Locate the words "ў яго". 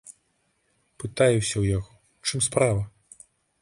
1.61-1.91